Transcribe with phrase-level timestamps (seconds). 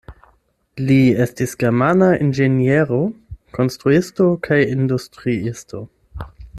[0.87, 0.95] Li
[1.25, 2.99] estis germana inĝeniero,
[3.59, 5.89] konstruisto kaj industriisto.